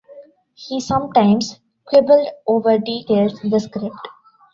[0.55, 4.07] He sometimes quibbled over details in the script.